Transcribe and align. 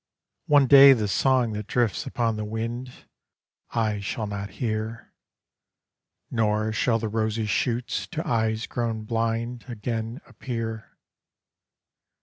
One 0.47 0.65
day 0.65 0.93
the 0.93 1.07
song 1.07 1.53
that 1.53 1.67
drifts 1.67 2.07
upon 2.07 2.35
the 2.35 2.43
wind, 2.43 3.05
I 3.69 3.99
shall 3.99 4.25
not 4.25 4.49
hear; 4.57 5.13
Nor 6.31 6.71
shall 6.73 6.97
the 6.97 7.07
rosy 7.07 7.45
shoots 7.45 8.07
to 8.07 8.27
eyes 8.27 8.65
grown 8.65 9.03
blind 9.03 9.65
Again 9.67 10.19
appear. 10.25 10.97